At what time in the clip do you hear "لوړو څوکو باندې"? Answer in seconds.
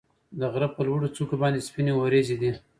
0.87-1.65